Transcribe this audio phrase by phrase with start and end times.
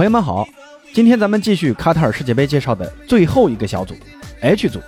[0.00, 0.48] 朋友们好，
[0.94, 3.94] 今天咱们继续卡塔尔世界杯介绍的最后一个小组
[4.40, 4.80] H 组。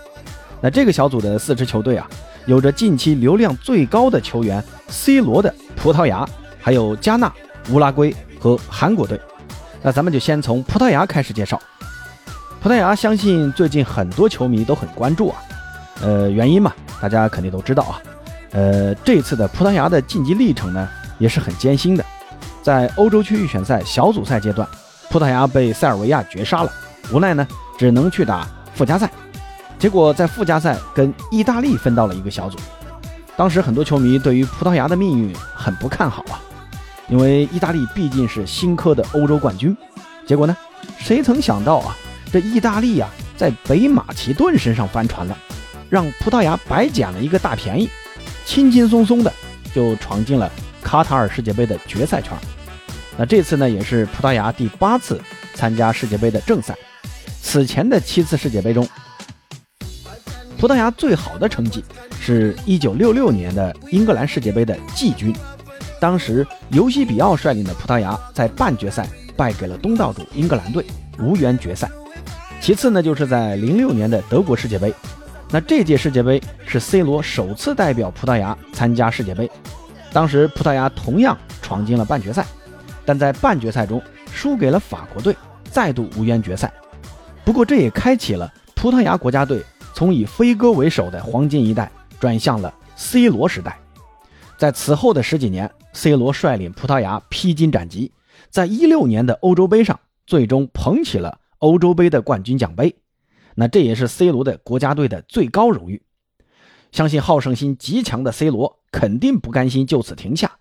[0.59, 2.09] 那这个小组的四支球队啊，
[2.47, 6.27] 有着近期流量最高的球员 C 罗的葡萄牙，
[6.59, 7.31] 还有加纳、
[7.69, 9.21] 乌拉圭和韩国队。
[9.83, 11.61] 那咱们就先从葡萄牙开始介绍。
[12.63, 15.37] 葡萄牙相信最近很多球迷都很关注啊，
[16.01, 16.73] 呃，原因嘛，
[17.03, 18.01] 大家肯定都知道啊。
[18.53, 22.03] 呃，这次的葡萄牙的晋级历程呢，也是很艰辛的。
[22.63, 24.67] 在欧洲区预选赛小组赛阶段，
[25.13, 26.73] 葡萄牙被塞尔维亚绝杀了，
[27.13, 29.11] 无奈呢，只能去打附加赛。
[29.79, 32.59] 结果在附加赛跟意大利分到了一个小组。
[33.37, 36.41] 当时很多球迷对于葡萄牙的命运很不看好啊，
[37.09, 39.77] 因为意大利毕竟是新科的欧洲冠军。
[40.27, 40.57] 结果呢，
[40.99, 41.95] 谁曾想到啊，
[42.33, 43.07] 这意大利呀，
[43.37, 45.37] 在北马其顿身上翻船了，
[45.91, 47.91] 让葡萄牙白捡了一个大便宜，
[48.47, 49.31] 轻轻松松的
[49.75, 50.51] 就闯进了
[50.81, 52.33] 卡塔尔世界杯的决赛圈。
[53.17, 55.21] 那这次呢，也是葡萄牙第八次
[55.55, 56.75] 参加世界杯的正赛。
[57.41, 58.89] 此前的七次世界杯中，
[60.59, 61.85] 葡萄牙最好的成绩
[62.21, 65.35] 是一九六六年的英格兰世界杯的季军，
[66.01, 69.07] 当时尤西比奥率领的葡萄牙在半决赛
[69.37, 70.87] 败给了东道主英格兰队，
[71.19, 71.91] 无缘决赛。
[72.61, 74.95] 其次呢，就是在零六年的德国世界杯，
[75.51, 79.51] 那这届世界杯是 C 罗首次代表葡萄牙参加世界杯，
[80.13, 82.47] 当时葡萄牙同样闯进了半决赛，
[83.05, 86.73] 但在半决赛中输给了法国队，再度无缘决赛。
[87.45, 89.63] 不过这也开启了葡萄牙国家队。
[89.95, 93.79] 从以飞哥为首的黄金一代转向了 C 罗时代，
[94.57, 98.11] 在此后的十几年，C 罗率领葡萄牙披荆斩棘，
[98.49, 102.97] 在一六年的欧洲杯上最终捧起了欧洲杯的冠军奖杯，
[103.55, 106.03] 那这也是 C 罗的国家队的最高荣誉。
[106.91, 110.53] 相信好胜心极强的 C 罗肯定不甘心就此停下，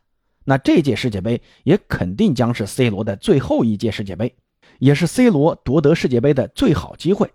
[0.44, 4.35] 那这届世界杯也肯定将是 C 罗的最后一届世界杯，
[4.79, 7.31] 也是 C 罗夺得世界杯的最好机会。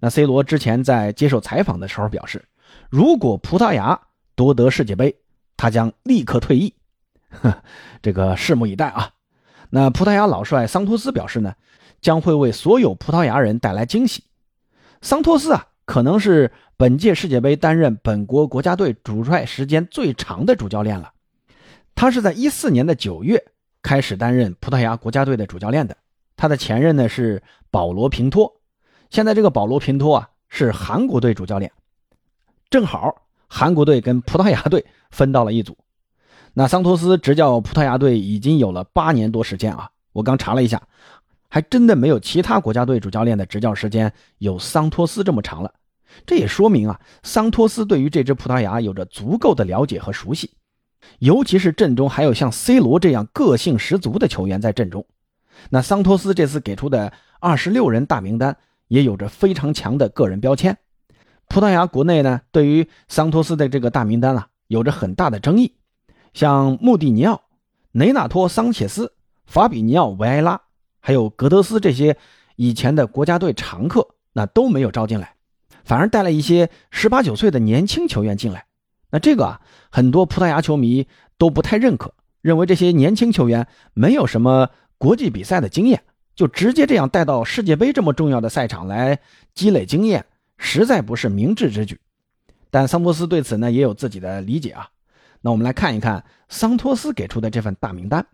[0.00, 2.44] 那 C 罗之前在接受采访的时候表示，
[2.88, 4.00] 如果葡萄牙
[4.34, 5.14] 夺得世界杯，
[5.56, 6.74] 他将立刻退役。
[8.00, 9.10] 这个拭目以待啊！
[9.68, 11.54] 那葡萄牙老帅桑托斯表示呢，
[12.00, 14.24] 将会为所有葡萄牙人带来惊喜。
[15.02, 21.12] 桑托斯啊，可能是本届世界杯担任本国国家队主帅时间最长的主教练了。
[21.94, 23.42] 他是在一四年的九月
[23.82, 25.96] 开始担任葡萄牙国家队的主教练的。
[26.36, 28.50] 他的前任呢是保罗平托。
[29.10, 31.70] 现在这个保罗平托啊是韩国队主教练，
[32.70, 33.14] 正好
[33.46, 35.76] 韩国队跟葡萄牙队分到了一组。
[36.54, 40.82] 那桑托斯执教葡萄牙队已经有了八年多时间啊，我刚查了一下，
[41.48, 45.72] 还真的没有其他国家队主教练的执教时间有桑托斯这么长了。
[46.26, 50.50] 这也说明啊，桑托斯对于这支葡萄牙有着足够的了解和熟悉，
[51.18, 55.06] 尤其是阵中还有像 C 罗这样个性十足的球员在阵中。
[55.70, 58.56] 那桑托斯这次给出的二十六人大名单。
[58.90, 60.76] 也有着非常强的个人标签。
[61.46, 65.76] 葡萄牙国内呢，对于桑托斯的这个大名单啊，有着很大的争议。
[66.34, 67.40] 像穆蒂尼奥、
[67.92, 69.12] 雷纳托·桑切斯、
[69.46, 70.60] 法比尼奥·维埃拉，
[70.98, 72.16] 还有格德斯这些
[72.56, 75.36] 以前的国家队常客，那都没有招进来，
[75.84, 78.66] 反而带了一些十八九岁的年轻球员进来。
[79.10, 79.60] 那这个啊，
[79.90, 81.06] 很多葡萄牙球迷
[81.38, 86.02] 都不太认可，认为这些年轻球员没有什么国际比赛的经验。
[86.36, 89.18] 就直接这样带到世界杯这么重要的赛场来
[89.52, 90.24] 积累经验，
[90.56, 92.00] 实在不是明智之举。
[92.70, 94.88] 但桑托斯对此呢也有自己的理解啊。
[95.42, 98.26] 那我们来看一看桑托斯给出的这份大名单。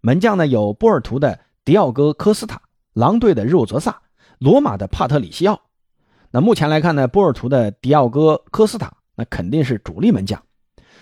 [0.00, 2.60] 门将呢有波尔图的迪奥戈·科斯塔、
[2.94, 4.00] 狼队的肉泽萨、
[4.38, 5.60] 罗马的帕特里西奥。
[6.32, 10.42] 那目前来看呢，波尔图的迪奥戈·科斯塔那肯定是主力门将，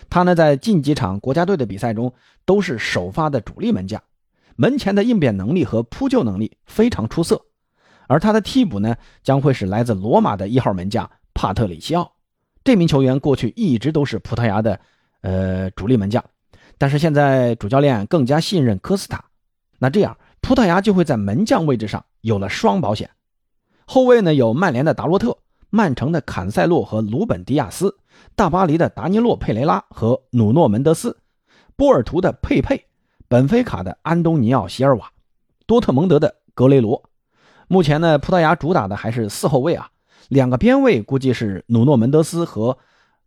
[0.09, 2.13] 他呢在近几场国家队的比赛中
[2.45, 4.03] 都是首发的主力门将。
[4.57, 7.41] 门前的应变能力和扑救能力非常出色，
[8.09, 12.13] 而他的替补呢，将会是来自罗马的一号门将帕特里西奥。
[12.63, 14.79] 这名球员过去一直都是葡萄牙的，
[15.23, 16.23] 呃，主力门将，
[16.77, 19.25] 但是现在主教练更加信任科斯塔，
[19.79, 23.09] 那这样葡萄牙就会在门将位置上有了双保险。
[23.87, 25.39] 后卫呢有曼联的达洛特、
[25.71, 27.97] 曼城的坎塞洛和鲁本迪亚斯、
[28.35, 31.17] 大巴黎的达尼洛佩雷拉和努诺门德斯、
[31.77, 32.87] 波尔图的佩佩。
[33.29, 35.13] 本菲卡的安东尼奥·席尔瓦，
[35.65, 37.09] 多特蒙德的格雷罗。
[37.69, 39.89] 目前呢，葡萄牙主打的还是四后卫啊，
[40.29, 42.77] 两个边卫估计是努诺门德斯和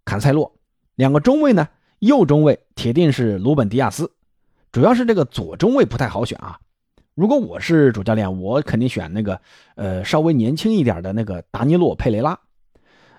[0.03, 0.53] 坎塞洛，
[0.95, 1.69] 两个中卫呢，
[1.99, 4.11] 右中卫铁定是鲁本迪亚斯，
[4.73, 6.59] 主要是这个左中卫不太好选啊。
[7.15, 9.39] 如果我是主教练，我肯定选那个
[9.75, 12.37] 呃稍微年轻一点的那个达尼洛·佩雷拉。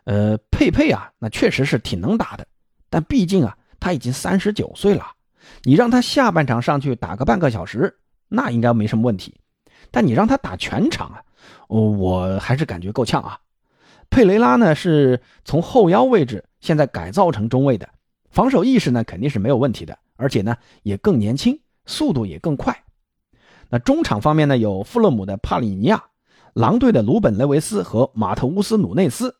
[0.04, 2.46] 呃，佩佩啊，那确实是挺能打的，
[2.90, 5.06] 但毕竟啊，他已经三十九岁了。
[5.62, 7.94] 你让他下半场上去打个半个小时，
[8.28, 9.34] 那应该没什么问题。
[9.90, 11.22] 但你让他打全场啊，
[11.68, 13.38] 我还是感觉够呛啊。
[14.10, 17.88] 佩雷拉呢是从后腰位置现在改造成中卫的，
[18.30, 22.83] 防守意识呢肯定是没有问题的，而且呢也更年轻，速度也更快。
[23.74, 26.04] 那中场方面呢有富勒姆的帕里尼亚、
[26.52, 29.34] 狼队的鲁本雷维斯和马特乌斯努内斯、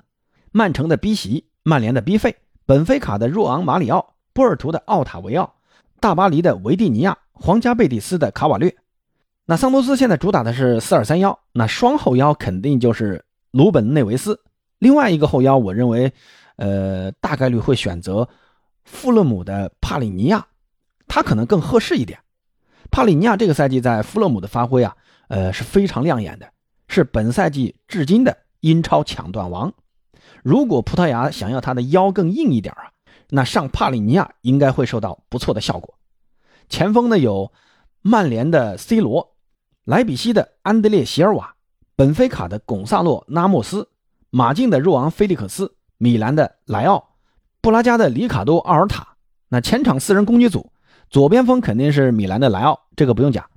[0.51, 2.35] 曼城的逼席、曼联的逼费、
[2.67, 5.55] 本菲卡的若昂马里奥、波尔图的奥塔维奥、
[6.01, 8.75] 大巴黎的维蒂尼亚、皇家贝蒂斯的卡瓦略。
[9.47, 14.41] 那桑托斯现在主打的是四二三幺，那双后腰肯定就是鲁本内维斯。
[14.81, 16.13] 另外一个后腰，我认为，
[16.57, 18.29] 呃，大概率会选择
[18.83, 20.45] 富勒姆的帕里尼亚，
[21.07, 22.19] 他可能更合适一点。
[22.91, 24.97] 帕里尼亚这个赛季在富勒姆的发挥啊，
[25.29, 26.49] 呃，是非常亮眼的，
[26.89, 29.73] 是本赛季至今的英超抢断王。
[30.43, 32.93] 如果葡萄牙想要他的腰更硬一点啊，
[33.31, 35.95] 那上帕里尼亚应该会受到不错的效果。
[36.69, 37.53] 前锋呢有
[38.03, 39.33] 曼联的 C 罗。
[39.85, 41.57] 莱比锡的安德烈·席尔瓦，
[41.95, 43.91] 本菲卡的贡萨洛·拉莫斯，
[44.31, 47.11] 马竞的若昂·菲利克斯，米兰的莱奥，
[47.61, 49.07] 布拉加的里卡多·奥尔塔。
[49.51, 50.73] 那前场四人攻击组，
[51.11, 53.49] 左边锋肯定是米兰的莱奥，这个不用讲。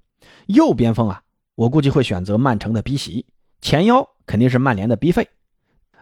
[0.47, 1.21] 右边锋啊，
[1.55, 3.25] 我估计会选择曼城的逼席。
[3.61, 5.27] 前腰肯定是曼联的逼费。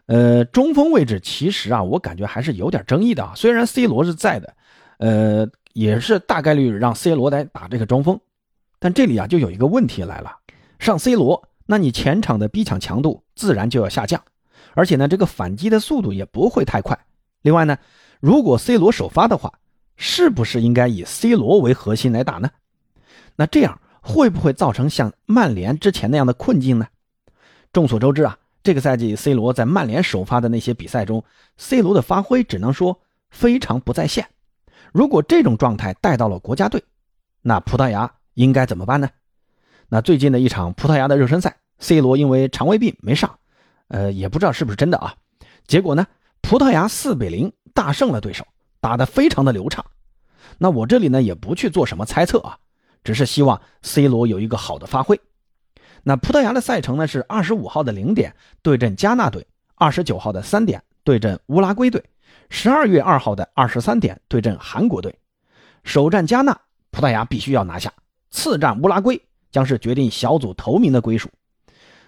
[0.08, 3.34] 呃，中锋位置其实啊，我感觉还是有点争议的啊。
[3.36, 4.54] 虽然 C 罗是在的，
[5.00, 8.20] 呃，也是大概率让 C 罗来打这个中锋。
[8.78, 10.32] 但这里啊，就有一个问题来了，
[10.78, 14.22] 上 C 罗，那你前场的逼抢强度自然就要下降，
[14.76, 17.00] 而且呢，这个反击的速度也不会太快。
[17.42, 17.78] 另外呢，
[18.20, 19.54] 如果 C 罗首发的话，
[19.96, 22.50] 是不是应该以 C 罗为核心来打呢？
[23.36, 26.88] 那这样会不会造成像曼联之前那样的困境呢？
[27.74, 31.24] 众所周知啊，这个赛季 C 罗在曼联首发的那些比赛中
[31.58, 33.00] ，C 罗的发挥只能说
[33.30, 34.28] 非常不在线。
[34.92, 36.84] 如果这种状态带到了国家队，
[37.42, 38.12] 那葡萄牙。
[38.36, 39.10] 应该怎么办呢？
[39.88, 43.40] 那最近的一场葡萄牙的热身赛，C 罗因为肠胃病没上，
[43.88, 45.16] 呃，也不知道是不是真的啊。
[45.66, 46.06] 结果呢，
[46.42, 48.46] 葡萄牙四比零大胜了对手，
[48.86, 49.84] 打得非常的流畅。
[50.60, 52.60] 那我这里呢也不去做什么猜测啊，
[53.04, 55.20] 只是希望 C 罗有一个好的发挥。
[56.04, 62.04] 那葡萄牙的赛程呢是二十五号的零点对阵加纳队，二十九号的三点对阵乌拉圭队，
[62.52, 65.18] 十二月二号的二十三点对阵韩国队。
[65.84, 66.56] 首战加纳，
[66.92, 67.92] 葡萄牙必须要拿下。
[68.30, 69.20] 次战乌拉圭
[69.52, 71.28] 将是决定小组头名的归属。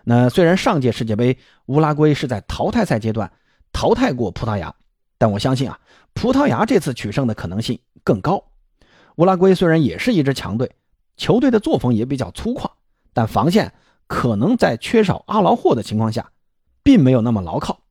[0.03, 1.35] 那虽然上届世界杯
[1.65, 3.31] 乌拉圭是在淘汰赛阶段
[3.73, 4.71] 淘汰过葡萄牙，
[5.17, 5.79] 但我相信啊，
[6.17, 8.43] 葡萄牙这次取胜的可能性更高。
[9.17, 10.71] 乌拉圭虽然也是一支强队，
[11.15, 12.71] 球队的作风也比较粗犷，
[13.13, 13.71] 但防线
[14.07, 16.31] 可能在缺少阿劳霍的情况下，
[16.81, 17.81] 并没有那么牢靠。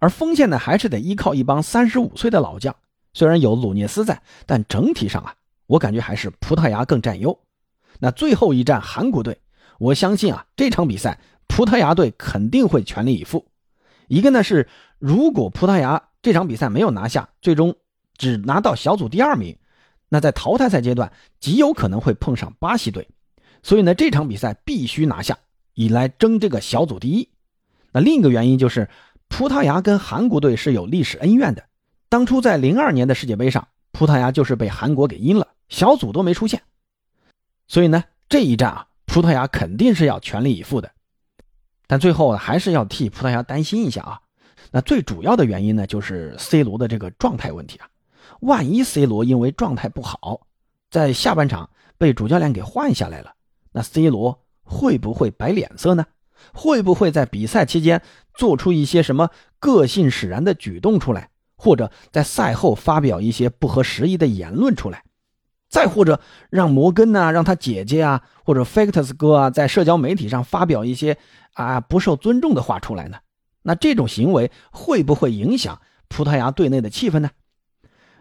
[0.00, 2.74] 而锋线呢，还是得依靠一帮三十五岁的老将。
[3.12, 5.34] 虽然有鲁涅斯在，但整体上啊，
[5.66, 7.38] 我感觉还是葡萄牙更占优。
[7.98, 9.42] 那最后一战韩国队，
[9.78, 13.44] 我相信啊，这场比赛葡萄牙队肯定会全力以赴。
[14.06, 14.66] 一个呢是，
[14.98, 17.74] 如果葡萄牙这场比赛没有拿下，最终
[18.16, 19.56] 只拿到小组第二名，
[20.08, 23.08] 那在淘汰赛阶段极有可能会碰上巴西队。
[23.62, 25.38] 所以呢，这场比赛必须拿下，
[25.74, 27.28] 以来争这个小组第一。
[27.92, 28.88] 那另一个原因就是，
[29.28, 31.64] 葡萄牙跟韩国队是有历史恩怨的。
[32.08, 36.62] 当初在零二年的世界杯上，葡萄牙就是被韩国给阴了，小组都没出现。
[37.66, 40.90] 所以呢，这一战啊，葡萄牙肯定是要全力以赴的，
[41.86, 44.20] 但最后还是要替葡萄牙担心一下啊。
[44.70, 47.88] 那最主要的原因呢，就是 C 罗的这个状态问题啊。
[48.40, 50.42] 万一 C 罗因为状态不好，
[50.90, 53.32] 在下半场被主教练给换下来了，
[53.72, 56.04] 那 C 罗会不会摆脸色呢？
[56.52, 58.00] 会不会在比赛期间
[58.34, 65.02] 做出一些什么个性使然的举动出来，或者在赛后发表一些不合时宜的言论出来？
[65.68, 71.18] 再或者让摩根呐，让他姐姐啊，或者 Factus 哥啊，在社交媒体上发表一些
[71.54, 73.18] 啊不受尊重的话出来呢？
[73.68, 77.28] 那这种行为会不会影响葡萄牙队内的气氛呢？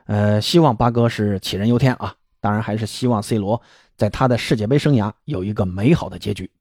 [0.07, 2.15] 呃，希望八哥是杞人忧天啊！
[2.41, 3.61] 当然还是希望 C 罗
[3.95, 6.51] 在他的世界杯生涯有一个美好的结局。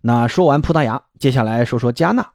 [0.00, 2.28] 那说完葡萄牙，接下来说说加纳。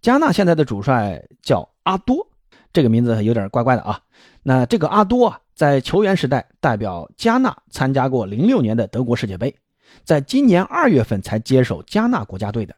[0.00, 2.26] 加纳现在的主帅叫阿多，
[2.72, 4.00] 这个名字有点怪怪的啊。
[4.42, 5.40] 那这个阿多啊。
[5.54, 9.54] 在球员时代，代表加纳参加过零六年的德国世界杯，
[10.02, 12.74] 在今年二月份才接手加纳国家队的，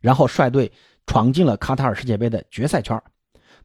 [0.00, 0.70] 然后率队
[1.06, 3.00] 闯进了卡塔尔世界杯的决赛圈。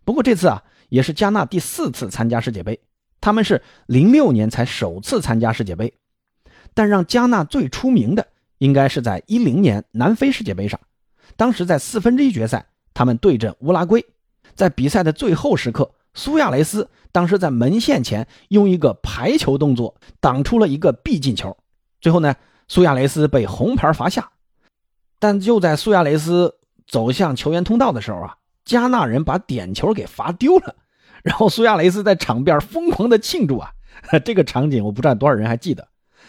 [0.03, 2.79] 不过这次啊，也是加纳第四次参加世界杯，
[3.19, 5.93] 他们是零六年才首次参加世界杯。
[6.73, 8.27] 但让加纳最出名的，
[8.57, 10.79] 应该是在一零年南非世界杯上，
[11.37, 14.05] 当时在四分之一决赛，他们对阵乌拉圭，
[14.53, 15.91] 在比赛的最后时刻。
[16.13, 21.57] 苏亚雷斯当时在门线前用一个排球动作挡出了一个必进球，
[21.99, 22.35] 最后呢，
[22.67, 24.31] 苏亚雷斯被红牌罚下。
[25.19, 26.55] 但就在苏亚雷斯
[26.95, 30.73] 走向球员通道的时候啊，加纳人把点球给罚丢了，
[31.23, 33.69] 然后苏亚雷斯在场边疯狂的庆祝啊，
[34.23, 35.85] 这个场景我不知道多少人还记得。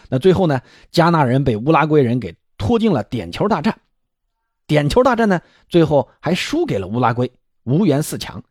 [0.09, 3.79] 那最后呢，加纳人被乌拉圭人给拖进了点球大战，
[4.67, 7.31] 点球大战呢，最后还输给了乌拉圭，
[7.63, 8.43] 无缘四强。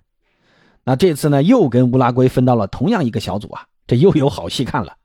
[0.86, 4.95] 那这次呢，又跟乌拉圭分到了同样一个小组啊，这又有好戏看了。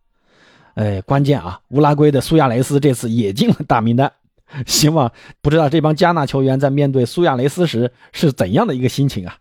[0.75, 4.12] 哎，关键啊，乌拉圭的苏亚雷斯这次也进了大名单。
[4.66, 9.37] 希望不知道这帮加纳球员在面对苏亚雷斯时是怎样的一个心情啊？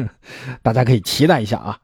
[0.62, 1.78] 大家可以期待一下啊。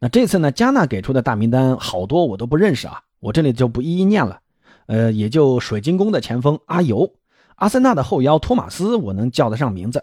[0.00, 4.40] 那这次呢，加纳给出的大名单好多我都不认识啊，我这里就不一一念了。
[4.86, 7.12] 呃，也就水晶宫的前锋阿尤，
[7.56, 10.02] 阿森纳的后腰托马斯，我能叫得上名字。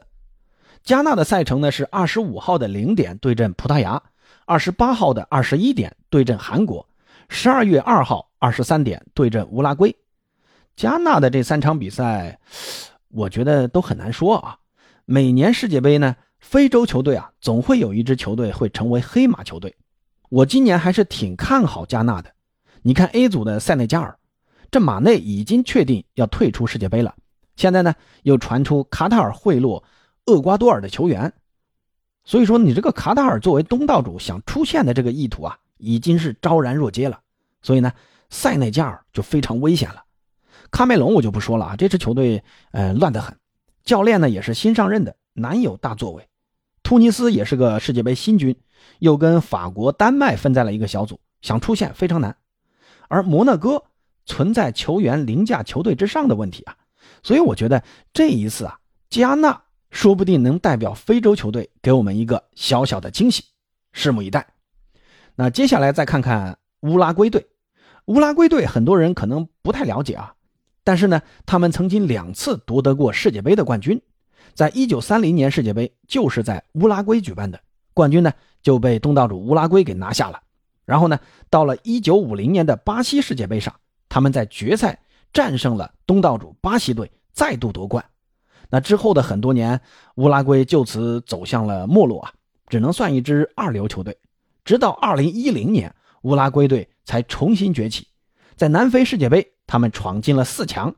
[0.84, 4.01] 加纳的赛程呢是二十五号的零点对阵葡萄牙，
[4.45, 6.88] 二十八号的二十一点对阵韩国，
[7.29, 9.95] 十二月二号二十三点对阵乌拉圭。
[10.75, 12.39] 加纳的这三场比赛，
[13.10, 14.58] 我觉得都很难说啊。
[15.05, 19.75] 每年世界杯呢，非洲球队啊总会有一支球队会成为黑马球队。
[20.29, 22.32] 我今年还是挺看好加纳的。
[22.82, 24.17] 你看 A 组的塞内加尔，
[24.70, 27.15] 这马内已经确定要退出世界杯了，
[27.55, 29.84] 现在呢又传出卡塔尔贿赂。
[30.27, 31.32] 厄瓜多尔的球员，
[32.24, 37.20] 所以说你这个卡塔尔作为东道主想出线的这个意图啊，已经是昭然若揭了。
[37.62, 37.94] 所以呢，
[38.32, 40.03] 塞内加尔就非常危险了。
[40.72, 43.38] 喀麦隆我就不说了啊，这支球队呃乱得很，
[43.84, 46.27] 教练呢也是新上任的，难有大作为。
[46.84, 48.55] 突尼斯也是个世界杯新军，
[49.00, 52.38] 又跟法国、丹麦分在了一个小组，想出线非常难。
[53.07, 53.84] 而摩纳哥
[54.25, 56.75] 存在球员凌驾球队之上的问题啊，
[57.24, 58.79] 所以我觉得这一次啊，
[59.10, 59.62] 加纳。
[59.91, 63.45] 说不定能代表非洲球队给我们一个小小的惊喜，
[63.93, 64.45] 拭目以待。
[65.36, 67.48] 那接下来再看看乌拉圭队。
[68.07, 70.35] 乌拉圭队很多人可能不太了解啊，
[70.86, 74.01] 但是呢，他们曾经两次夺得过世界杯的冠军。
[74.54, 77.60] 在一九三零年世界杯就是在乌拉圭举办的，
[77.94, 80.39] 冠军呢就被东道主乌拉圭给拿下了。
[80.86, 83.74] 然后呢，到了一九五零年的巴西世界杯上，
[84.08, 84.98] 他们在决赛
[85.34, 88.06] 战胜了东道主巴西队，再度夺冠。
[88.70, 89.82] 那之后的很多年，
[90.15, 92.32] 乌拉圭就此走向了没落啊，
[92.68, 94.15] 只能算一支二流球队。
[94.63, 98.08] 直到2010年，乌拉圭队才重新崛起。
[98.56, 100.91] 在南非世界杯，他们闯进了四强；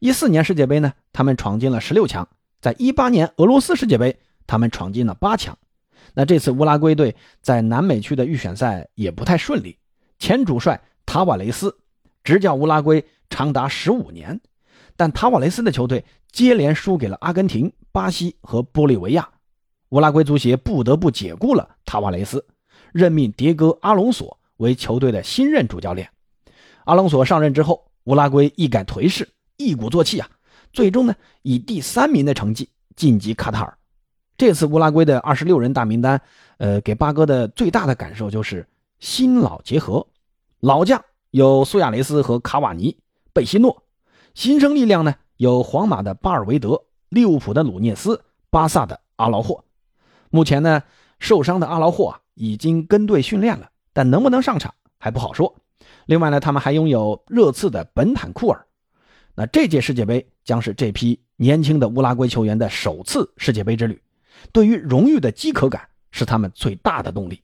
[0.00, 2.24] 一四年世界杯呢，他们闯进了十六强；
[2.60, 5.56] 在一八年俄罗斯世界杯，他们闯进了八强。
[6.14, 9.78] 那这次乌拉圭队在南美区的预选赛也不太顺利，
[10.18, 11.76] 前主帅塔瓦雷斯
[12.22, 14.40] 执教乌拉圭长达十五年。
[14.94, 19.26] 但塔瓦雷斯的球队接连输给了阿根廷、巴西和玻利维亚，
[19.88, 22.44] 乌拉圭足协不得不解雇了塔瓦雷斯，
[22.92, 26.10] 任命迭戈·阿隆索为球队的新任主教练。
[26.84, 30.28] 阿隆索上任之后，乌拉圭一改颓势，一鼓作气啊，
[30.72, 33.78] 最终呢以第三名的成绩晋级卡塔尔。
[34.36, 36.20] 这次乌拉圭的二十六人大名单，
[36.58, 38.66] 呃，给巴哥的最大的感受就是
[38.98, 40.06] 新老结合，
[40.60, 42.96] 老将有苏亚雷斯和卡瓦尼、
[43.32, 43.84] 贝西诺。
[44.34, 49.62] 新生力量呢，有皇马的巴尔韦德、利物浦的鲁涅斯、巴萨的阿劳霍。
[50.30, 50.82] 目前呢，
[51.18, 55.54] 受伤的阿劳霍啊已经跟队训练了，但能不能上场还不好说。
[56.06, 58.66] 另外呢，他们还拥有热刺的本坦库尔。
[59.34, 64.00] 那这届世界杯将是这批年轻的乌拉圭球员的首次世界杯之旅，
[64.52, 67.40] 对于荣誉的饥渴感是他们最大的动力。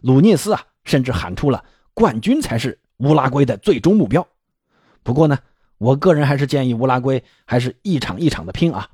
[0.00, 1.64] 鲁涅斯啊，甚至喊出了
[1.94, 4.26] 冠军才是乌拉圭的最终目标。
[5.02, 5.38] 不过呢。
[5.80, 8.88] 我个人还是建议乌拉圭还是一场一场的拼啊。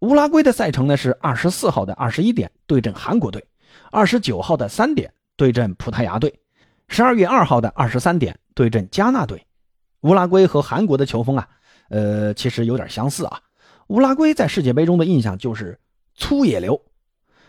[0.00, 3.46] 乌拉圭的赛程呢是二十四号的二十一点对阵韩国队，
[3.92, 6.40] 二十九号的三点对阵葡萄牙队，
[6.92, 9.46] 十二月二号的二十三点对阵加纳队。
[10.00, 11.48] 乌拉圭和韩国的球风啊，
[11.88, 13.40] 呃，其实有点相似啊。
[13.86, 15.78] 乌拉圭在世界杯中的印象就是
[16.16, 16.82] 粗野流，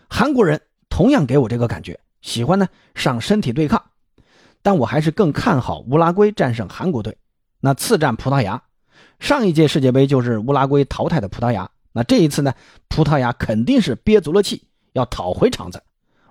[0.08, 3.82] 韩国人同样给我这个感觉，喜欢呢上身体对抗，
[4.62, 7.18] 但我还是更看好乌拉圭战胜韩国队。
[7.58, 8.62] 那次战葡萄牙，
[9.18, 11.68] 上一届世界杯就是乌拉圭淘汰的葡萄牙。
[11.92, 12.54] 那这一次呢，
[12.88, 15.82] 葡萄牙肯定是憋足了气要讨回场子，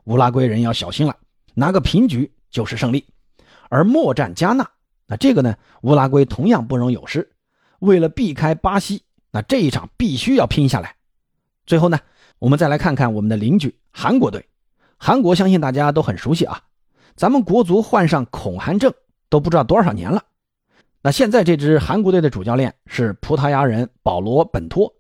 [0.06, 1.14] 乌拉圭人要小心了，
[1.54, 3.04] 拿个平局就是胜利。
[3.70, 4.70] 而末战加纳，
[5.08, 7.28] 那这个呢，乌拉圭同样不容有失。
[7.80, 10.96] 为了避开巴西，那这一场必须要拼下来。
[11.66, 11.98] 最后呢，
[12.38, 14.46] 我们再来看看我们的邻居韩国队。
[14.98, 16.62] 韩国相信大家都很熟悉啊，
[17.16, 18.94] 咱们国足患上恐韩症
[19.30, 20.22] 都不知道多少年了。
[21.02, 24.94] 那现在这支韩国队的主教练是葡萄牙人保罗·本托，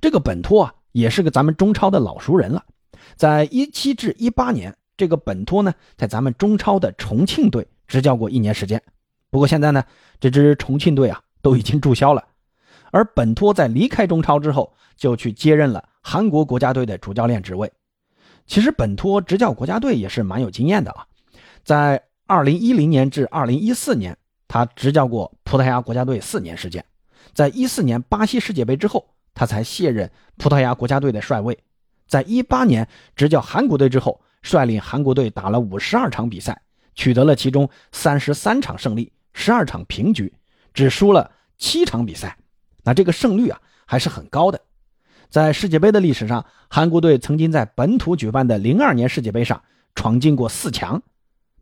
[0.00, 2.64] 这个本托啊也是个咱们中超的老熟人了。
[3.16, 8.80] 在一七至一八年，这个本托呢在咱们中超的重庆队执教过一年时间。
[9.30, 9.82] 不过现在呢，
[10.20, 12.24] 这支重庆队啊都已经注销了。
[12.92, 17.72] 而本托在离开中超之后，就去接任了韩国国家队的主教练职位。
[18.46, 21.04] 其实本托执教国家队也是蛮有经验的啊，
[21.64, 24.16] 在2010年至2014年，
[24.46, 26.84] 他执教过葡萄牙国家队四年时间，
[27.34, 29.04] 在一四年巴西世界杯之后，
[29.34, 31.58] 他才卸任葡萄牙国家队的帅位。
[32.06, 36.60] 在一八年执教韩国队之后，率领韩国队打了五十二场比赛，
[36.94, 40.32] 取得了其中三十三场胜利，十二场平局，
[40.74, 42.36] 只输了七场比赛。
[42.84, 44.60] 那这个胜率啊还是很高的。
[45.30, 49.62] 在世界杯的历史上，韩国队曾经在本土举办的零二年世界杯上
[49.94, 51.02] 闯进过四强，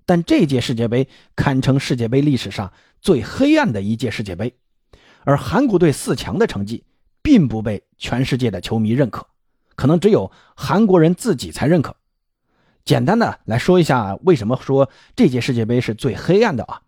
[0.06, 1.06] 但这届世界杯
[1.36, 4.56] 堪称世界杯历史上最黑暗的一届世界杯。
[5.22, 6.82] 而韩国队四强的成绩
[7.22, 9.26] 并不被全世界的球迷认可。
[9.76, 11.94] 可能只有韩国人自己才认可。
[12.84, 16.80] 简单的来说一下，为什么说这届世界杯是最黑暗的啊？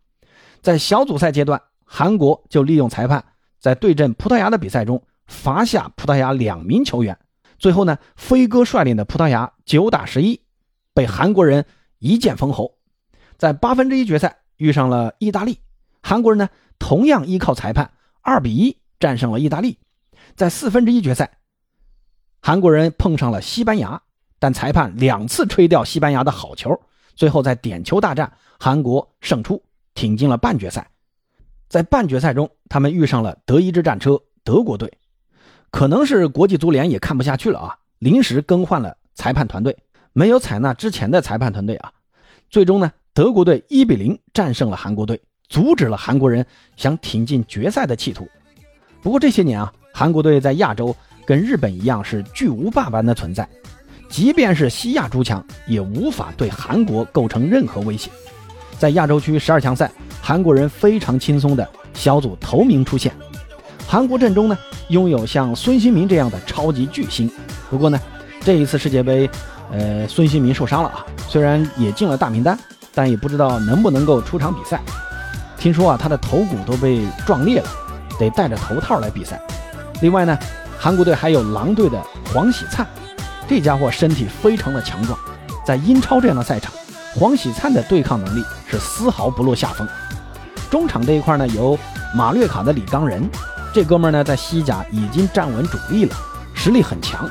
[0.60, 3.24] 在小组赛阶段，韩国就利用裁判
[3.60, 7.18] 在对阵葡萄牙的比赛中罚下葡萄牙两名球员，
[7.58, 10.40] 最后呢，飞哥率领的葡萄牙九打十一，
[10.94, 11.64] 被韩国人
[11.98, 12.78] 一剑封喉。
[13.36, 15.58] 在八分之一决赛遇上了意大利，
[16.02, 19.78] 韩国人呢同样依靠裁判二比一战胜了意大利。
[20.34, 21.38] 在四分之一决赛。
[22.44, 24.02] 韩国人碰上了西班牙，
[24.42, 26.76] 但裁判两次吹掉西班牙的好球，
[27.14, 29.62] 最后在点球大战，韩国胜出，
[29.94, 30.90] 挺进了半决赛。
[31.68, 34.92] 在半决赛中，他们遇上了德意志战车德国队，
[35.70, 39.78] 可能是国际足联也看不下去了啊，临时更换了裁判团队，
[40.12, 41.92] 没有采纳之前的裁判团队啊。
[42.50, 48.26] 最终呢，德国队一比零战胜了韩国队，阻止了韩国人想挺进决赛的企图。
[49.02, 50.92] 不过这些年啊，韩国队在亚洲。
[51.24, 53.48] 跟日本一样是巨无霸般的存在，
[54.12, 58.10] 即便是西亚诸强也无法对韩国构成任何威胁。
[58.78, 63.10] 在亚洲区十二强赛，韩国人非常轻松的小组头名出现。
[63.88, 67.30] 韩国阵中呢拥有像孙兴民这样的超级巨星。
[67.70, 67.98] 不过呢，
[68.42, 69.28] 这一次世界杯，
[69.72, 72.58] 呃，孙兴民受伤了啊，虽然也进了大名单，
[72.94, 74.78] 但也不知道能不能够出场比赛。
[75.56, 77.68] 听说啊，他的头骨都被撞裂了，
[78.18, 79.40] 得戴着头套来比赛。
[80.02, 80.38] 另外呢。
[80.78, 82.84] 韩国队还有狼队的黄喜灿，
[83.54, 85.18] 这家伙身体非常的强壮，
[85.62, 86.72] 在英超这样的赛场，
[87.14, 89.86] 黄喜灿的对抗能力是丝毫不落下风。
[90.70, 91.78] 中场这一块呢，有
[92.14, 93.28] 马略卡的李刚仁，
[93.70, 96.16] 这哥们呢在西甲已经站稳主力了，
[96.54, 97.28] 实力很强。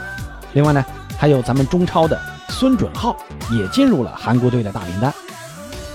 [0.54, 0.86] 另外呢，
[1.18, 3.18] 还有咱们中超的孙准浩
[3.50, 5.12] 也进入了韩国队的大名单。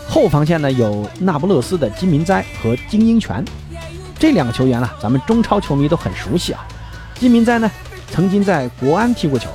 [0.09, 3.45] 后防线呢有那不勒斯的金明哉和金英权，
[4.19, 6.67] 这两个球员啊，咱们中超球迷都很熟悉啊。
[7.15, 7.71] 金明哉呢，
[8.11, 9.47] 曾经在国安踢过球；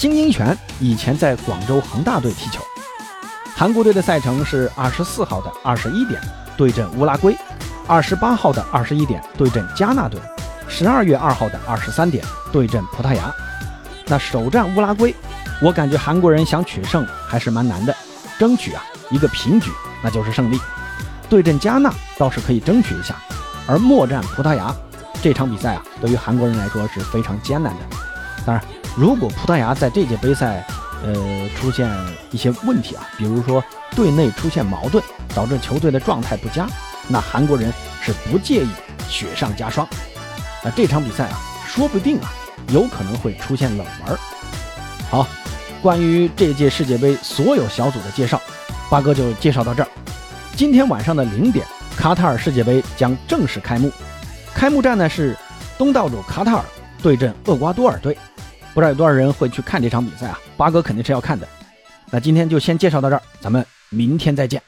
[0.00, 2.62] 金英权以前在广州恒大队踢球。
[3.54, 6.18] 韩国队的赛程是二十四号的二十一点
[6.56, 7.36] 对阵乌拉圭，
[7.86, 10.18] 二十八号的二十一点对阵加纳队，
[10.66, 13.30] 十二月二号的二十三点对阵葡萄牙。
[14.06, 15.14] 那首战乌拉圭，
[15.60, 17.94] 我感觉韩国人想取胜还是蛮难的，
[18.38, 19.70] 争取啊一个平局
[20.02, 20.58] 那就是胜利。
[21.28, 23.16] 对阵加纳倒是可以争取一下，
[23.66, 24.74] 而末战葡萄牙。
[25.20, 27.80] 这场比赛啊，对于韩国人来说是非常艰难的。
[28.46, 28.64] 当然，
[28.96, 30.66] 如果葡萄牙在这届杯赛，
[31.02, 31.14] 呃，
[31.56, 31.88] 出现
[32.30, 33.62] 一些问题啊，比如说
[33.96, 35.02] 队内出现矛盾，
[35.34, 36.66] 导致球队的状态不佳，
[37.08, 37.72] 那韩国人
[38.02, 38.68] 是不介意
[39.08, 39.86] 雪上加霜。
[40.62, 42.30] 那这场比赛啊，说不定啊，
[42.68, 44.18] 有可能会出现冷门。
[45.08, 45.26] 好，
[45.80, 48.40] 关于这届世界杯所有小组的介绍，
[48.90, 49.88] 八哥就介绍到这儿。
[50.56, 51.64] 今天晚上的零点，
[51.96, 53.90] 卡塔尔世界杯将正式开幕。
[54.52, 55.34] 开幕战呢是
[55.78, 56.64] 东道主卡塔尔
[57.02, 58.18] 对阵厄瓜多尔队，
[58.72, 60.38] 不知道有多少人会去看这场比赛啊？
[60.56, 61.46] 八哥肯定是要看的。
[62.10, 64.62] 那今天就先介绍到这儿，咱们明天再见。